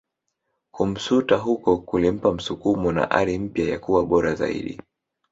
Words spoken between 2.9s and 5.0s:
na ari mpya ya kuwa bora zaidi